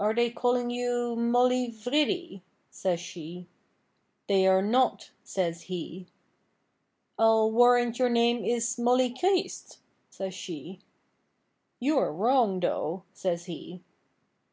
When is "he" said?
5.70-6.08, 13.44-13.80